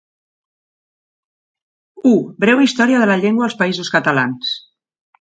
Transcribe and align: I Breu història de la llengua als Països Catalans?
I 2.13 2.15
Breu 2.45 2.65
història 2.65 3.05
de 3.05 3.13
la 3.15 3.21
llengua 3.23 3.49
als 3.53 3.61
Països 3.63 3.97
Catalans? 3.99 4.61